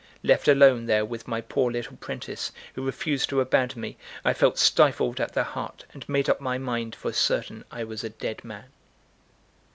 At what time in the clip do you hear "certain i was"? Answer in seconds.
7.13-8.03